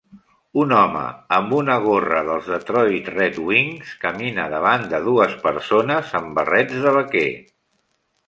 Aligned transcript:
Un 0.59 0.71
home 0.75 1.01
amb 1.35 1.51
una 1.57 1.73
gorra 1.83 2.21
dels 2.29 2.47
Detroit 2.53 3.11
Red 3.17 3.37
Wings 3.51 3.91
camina 4.05 4.45
davant 4.53 4.87
de 4.95 5.01
dues 5.09 5.35
persones 5.45 6.15
amb 6.21 6.35
barrets 6.39 6.81
de 6.87 6.95
vaquer. 6.97 7.29